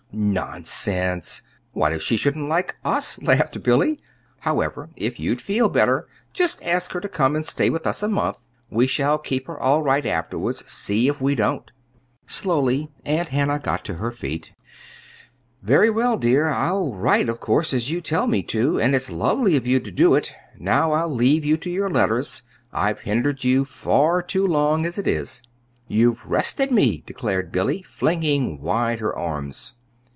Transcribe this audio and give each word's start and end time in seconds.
"Nonsense! 0.13 1.41
What 1.71 1.93
if 1.93 2.01
she 2.01 2.17
shouldn't 2.17 2.49
like 2.49 2.75
us?" 2.83 3.23
laughed 3.23 3.63
Billy. 3.63 3.97
"However, 4.39 4.89
if 4.97 5.21
you'd 5.21 5.39
feel 5.41 5.69
better, 5.69 6.05
just 6.33 6.61
ask 6.63 6.91
her 6.91 6.99
to 6.99 7.07
come 7.07 7.33
and 7.33 7.45
stay 7.45 7.69
with 7.69 7.87
us 7.87 8.03
a 8.03 8.09
month. 8.09 8.39
We 8.69 8.87
shall 8.87 9.17
keep 9.17 9.47
her 9.47 9.57
all 9.57 9.83
right, 9.83 10.05
afterwards. 10.05 10.69
See 10.69 11.07
if 11.07 11.21
we 11.21 11.33
don't!" 11.33 11.71
Slowly 12.27 12.91
Aunt 13.05 13.29
Hannah 13.29 13.57
got 13.57 13.85
to 13.85 13.93
her 13.95 14.11
feet. 14.11 14.51
"Very 15.63 15.89
well, 15.89 16.17
dear. 16.17 16.49
I'll 16.49 16.93
write, 16.93 17.29
of 17.29 17.39
course, 17.39 17.73
as 17.73 17.89
you 17.89 18.01
tell 18.01 18.27
me 18.27 18.43
to; 18.43 18.81
and 18.81 18.93
it's 18.93 19.09
lovely 19.09 19.55
of 19.55 19.65
you 19.65 19.79
to 19.79 19.91
do 19.91 20.13
it. 20.13 20.33
Now 20.59 20.91
I'll 20.91 21.09
leave 21.13 21.45
you 21.45 21.55
to 21.55 21.69
your 21.69 21.89
letters. 21.89 22.41
I've 22.73 22.99
hindered 22.99 23.45
you 23.45 23.63
far 23.63 24.21
too 24.21 24.45
long, 24.45 24.85
as 24.85 24.97
it 24.97 25.07
is." 25.07 25.41
"You've 25.87 26.25
rested 26.25 26.69
me," 26.69 27.01
declared 27.07 27.49
Billy, 27.53 27.81
flinging 27.81 28.59
wide 28.59 28.99
her 28.99 29.15
arms. 29.15 29.75